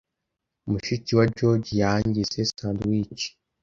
Mushiki 0.69 1.11
wa 1.17 1.25
George 1.35 1.69
yangize 1.83 2.39
sandwiches. 2.55 3.23